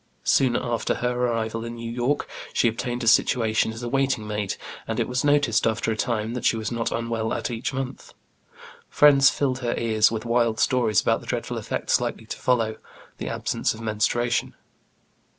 Soon 0.23 0.55
after 0.55 0.95
her 0.95 1.11
arrival 1.15 1.63
in 1.63 1.75
New 1.75 1.91
York, 1.91 2.27
she 2.53 2.67
obtained 2.67 3.03
a 3.03 3.07
situation 3.07 3.71
as 3.71 3.83
a 3.83 3.87
waiting 3.87 4.25
maid, 4.25 4.55
and 4.87 4.99
it 4.99 5.07
was 5.07 5.23
noticed, 5.23 5.67
after 5.67 5.91
a 5.91 5.95
time, 5.95 6.33
that 6.33 6.43
she 6.43 6.57
was 6.57 6.71
not 6.71 6.91
unwell 6.91 7.31
at 7.31 7.51
each 7.51 7.71
month. 7.71 8.11
Friends 8.89 9.29
filled 9.29 9.59
her 9.59 9.77
ears 9.77 10.09
with 10.09 10.25
wild 10.25 10.59
stories 10.59 11.01
about 11.01 11.21
the 11.21 11.27
dreadful 11.27 11.55
effects 11.59 12.01
likely 12.01 12.25
to 12.25 12.37
follow 12.37 12.77
the 13.19 13.29
absence 13.29 13.75
of 13.75 13.81
menstruation. 13.81 14.55